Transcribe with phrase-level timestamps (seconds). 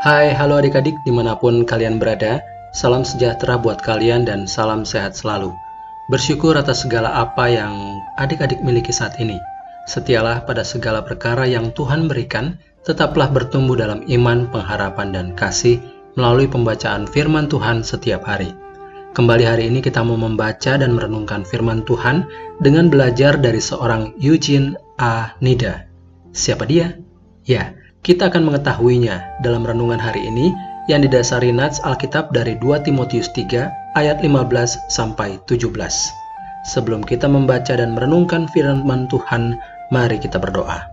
[0.00, 2.40] Hai, halo adik-adik di mana pun kalian berada.
[2.72, 5.52] Salam sejahtera buat kalian dan salam sehat selalu.
[6.08, 9.36] Bersyukur atas segala apa yang adik-adik miliki saat ini.
[9.84, 15.76] Setialah pada segala perkara yang Tuhan berikan, tetaplah bertumbuh dalam iman, pengharapan, dan kasih
[16.16, 18.56] melalui pembacaan firman Tuhan setiap hari.
[19.12, 22.24] Kembali hari ini kita mau membaca dan merenungkan firman Tuhan
[22.64, 25.36] dengan belajar dari seorang Eugene A.
[25.44, 25.84] Nida.
[26.32, 26.96] Siapa dia?
[27.44, 30.56] Ya, kita akan mengetahuinya dalam renungan hari ini
[30.88, 33.68] yang didasari nats Alkitab dari 2 Timotius 3
[34.00, 35.68] ayat 15 sampai 17.
[36.64, 39.60] Sebelum kita membaca dan merenungkan firman Tuhan,
[39.92, 40.88] mari kita berdoa.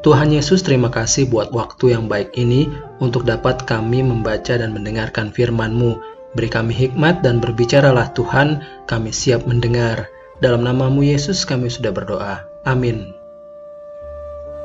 [0.00, 2.64] Tuhan Yesus, terima kasih buat waktu yang baik ini
[3.04, 6.00] untuk dapat kami membaca dan mendengarkan firman-Mu.
[6.32, 10.08] Beri kami hikmat dan berbicaralah Tuhan, kami siap mendengar.
[10.40, 12.48] Dalam namamu Yesus kami sudah berdoa.
[12.64, 13.12] Amin.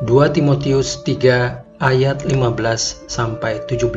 [0.07, 3.91] 2 Timotius 3 ayat 15 sampai 17.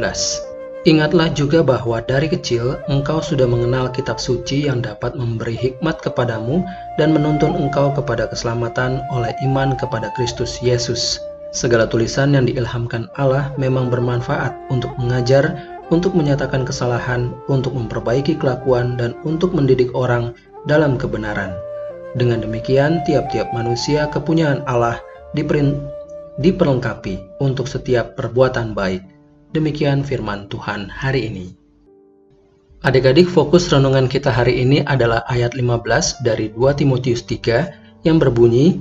[0.86, 6.62] Ingatlah juga bahwa dari kecil engkau sudah mengenal kitab suci yang dapat memberi hikmat kepadamu
[6.96, 11.18] dan menuntun engkau kepada keselamatan oleh iman kepada Kristus Yesus.
[11.50, 15.58] Segala tulisan yang diilhamkan Allah memang bermanfaat untuk mengajar,
[15.90, 20.30] untuk menyatakan kesalahan, untuk memperbaiki kelakuan, dan untuk mendidik orang
[20.70, 21.56] dalam kebenaran.
[22.14, 25.00] Dengan demikian, tiap-tiap manusia kepunyaan Allah
[26.38, 29.02] diperlengkapi untuk setiap perbuatan baik.
[29.52, 31.46] Demikian firman Tuhan hari ini.
[32.86, 38.78] Adik-adik fokus renungan kita hari ini adalah ayat 15 dari 2 Timotius 3 yang berbunyi,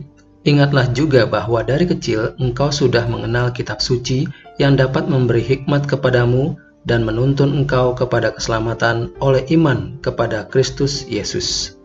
[0.47, 4.31] Ingatlah juga bahwa dari kecil engkau sudah mengenal kitab suci
[4.63, 6.55] yang dapat memberi hikmat kepadamu
[6.87, 11.75] dan menuntun engkau kepada keselamatan oleh iman kepada Kristus Yesus.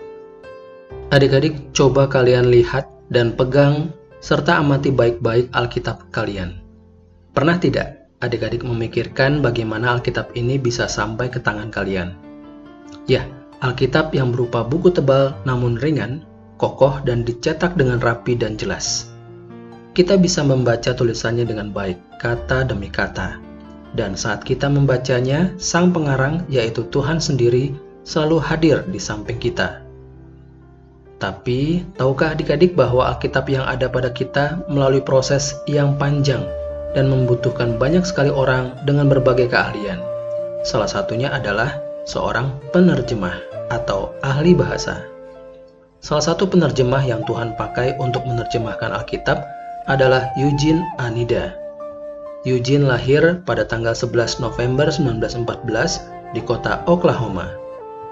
[1.10, 3.90] Adik-adik, coba kalian lihat dan pegang
[4.22, 6.62] serta amati baik-baik Alkitab kalian.
[7.34, 12.14] Pernah tidak adik-adik memikirkan bagaimana Alkitab ini bisa sampai ke tangan kalian?
[13.11, 13.27] Ya,
[13.58, 16.22] Alkitab yang berupa buku tebal namun ringan,
[16.55, 19.11] kokoh dan dicetak dengan rapi dan jelas.
[19.90, 23.42] Kita bisa membaca tulisannya dengan baik, kata demi kata.
[23.92, 27.74] Dan saat kita membacanya, sang pengarang yaitu Tuhan sendiri
[28.06, 29.81] selalu hadir di samping kita
[31.22, 36.42] tapi, tahukah adik-adik bahwa Alkitab yang ada pada kita melalui proses yang panjang
[36.98, 40.02] dan membutuhkan banyak sekali orang dengan berbagai keahlian?
[40.66, 41.78] Salah satunya adalah
[42.11, 43.38] seorang penerjemah
[43.70, 45.06] atau ahli bahasa.
[46.02, 49.46] Salah satu penerjemah yang Tuhan pakai untuk menerjemahkan Alkitab
[49.86, 51.55] adalah Eugene Anida.
[52.42, 57.46] Eugene lahir pada tanggal 11 November 1914 di kota Oklahoma.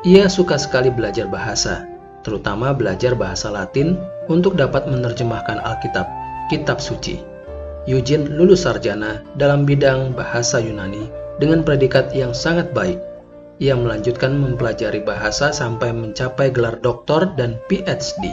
[0.06, 1.89] Ia suka sekali belajar bahasa
[2.22, 3.96] terutama belajar bahasa Latin
[4.30, 6.06] untuk dapat menerjemahkan Alkitab,
[6.52, 7.20] kitab suci.
[7.88, 11.08] Eugene lulus sarjana dalam bidang bahasa Yunani
[11.40, 13.00] dengan predikat yang sangat baik.
[13.60, 18.32] Ia melanjutkan mempelajari bahasa sampai mencapai gelar doktor dan PhD.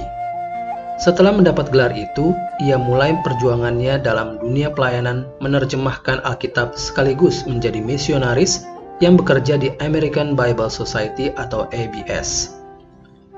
[0.98, 8.66] Setelah mendapat gelar itu, ia mulai perjuangannya dalam dunia pelayanan menerjemahkan Alkitab sekaligus menjadi misionaris
[8.98, 12.57] yang bekerja di American Bible Society atau ABS.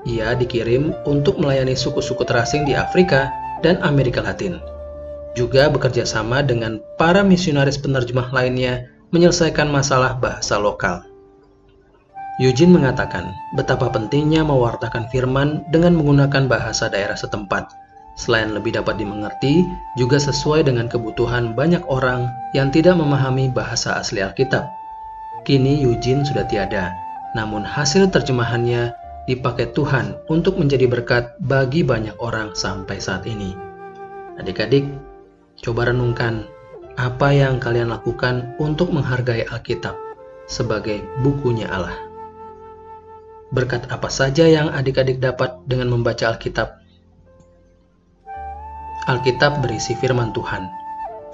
[0.08, 3.28] Ia dikirim untuk melayani suku-suku terasing di Afrika
[3.60, 4.56] dan Amerika Latin.
[5.36, 11.04] Juga bekerja sama dengan para misionaris penerjemah lainnya menyelesaikan masalah bahasa lokal.
[12.40, 17.68] Eugene mengatakan betapa pentingnya mewartakan firman dengan menggunakan bahasa daerah setempat.
[18.16, 19.60] Selain lebih dapat dimengerti,
[20.00, 24.64] juga sesuai dengan kebutuhan banyak orang yang tidak memahami bahasa asli Alkitab.
[25.44, 26.96] Kini Eugene sudah tiada,
[27.36, 28.96] namun hasil terjemahannya
[29.30, 33.54] dipakai Tuhan untuk menjadi berkat bagi banyak orang sampai saat ini.
[34.42, 34.90] Adik-adik,
[35.62, 36.50] coba renungkan
[36.98, 39.94] apa yang kalian lakukan untuk menghargai Alkitab
[40.50, 41.94] sebagai bukunya Allah.
[43.54, 46.82] Berkat apa saja yang adik-adik dapat dengan membaca Alkitab?
[49.06, 50.66] Alkitab berisi firman Tuhan.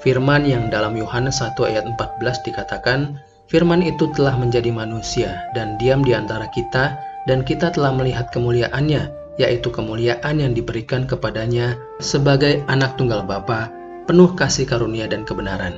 [0.04, 3.16] Firman yang dalam Yohanes 1 ayat 14 dikatakan,
[3.46, 9.11] Firman itu telah menjadi manusia dan diam di antara kita dan kita telah melihat kemuliaannya,
[9.37, 13.69] yaitu kemuliaan yang diberikan kepadanya sebagai anak tunggal Bapa,
[14.06, 15.76] penuh kasih karunia dan kebenaran.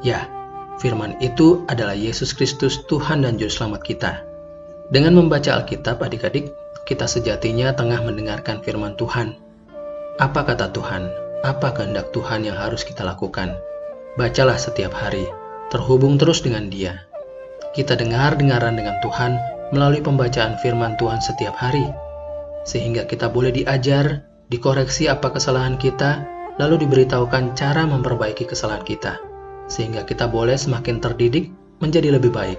[0.00, 0.30] Ya,
[0.78, 4.12] firman itu adalah Yesus Kristus Tuhan dan Juru Selamat kita.
[4.88, 6.54] Dengan membaca Alkitab adik-adik,
[6.86, 9.34] kita sejatinya tengah mendengarkan firman Tuhan.
[10.22, 11.10] Apa kata Tuhan?
[11.42, 13.58] Apa kehendak Tuhan yang harus kita lakukan?
[14.14, 15.26] Bacalah setiap hari,
[15.68, 17.04] terhubung terus dengan dia.
[17.74, 21.86] Kita dengar-dengaran dengan Tuhan melalui pembacaan firman Tuhan setiap hari,
[22.66, 26.26] sehingga kita boleh diajar, dikoreksi apa kesalahan kita,
[26.58, 29.22] lalu diberitahukan cara memperbaiki kesalahan kita.
[29.66, 31.50] sehingga kita boleh semakin terdidik
[31.82, 32.58] menjadi lebih baik,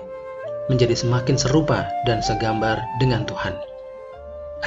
[0.68, 3.56] menjadi semakin serupa dan segambar dengan Tuhan.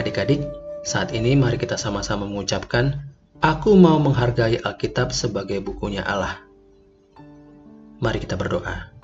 [0.00, 0.48] Adik-adik,
[0.80, 6.44] saat ini mari kita sama-sama mengucapkan, Aku mau menghargai Alkitab sebagai bukunya Allah.
[8.00, 8.99] Mari kita berdoa.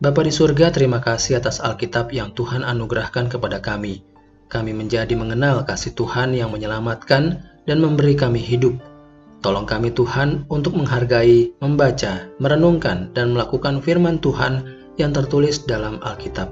[0.00, 4.00] Bapa di surga, terima kasih atas Alkitab yang Tuhan anugerahkan kepada kami.
[4.48, 8.80] Kami menjadi mengenal kasih Tuhan yang menyelamatkan dan memberi kami hidup.
[9.44, 16.48] Tolong kami Tuhan untuk menghargai, membaca, merenungkan, dan melakukan firman Tuhan yang tertulis dalam Alkitab.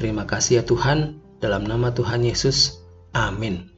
[0.00, 2.80] Terima kasih ya Tuhan, dalam nama Tuhan Yesus.
[3.12, 3.68] Amin.